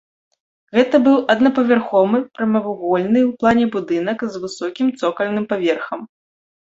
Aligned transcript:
Гэта 0.75 0.95
быў 1.07 1.17
аднапавярховы 1.33 2.21
прамавугольны 2.37 3.19
ў 3.29 3.35
плане 3.43 3.65
будынак 3.75 4.23
з 4.23 4.35
высокім 4.47 4.87
цокальным 5.03 5.45
паверхам. 5.53 6.01